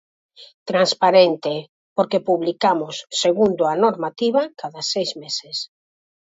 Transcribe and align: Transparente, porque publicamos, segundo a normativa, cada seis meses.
Transparente, 0.69 1.53
porque 1.95 2.25
publicamos, 2.29 2.95
segundo 3.23 3.63
a 3.71 3.73
normativa, 3.85 4.41
cada 4.61 4.81
seis 4.93 5.09
meses. 5.21 5.57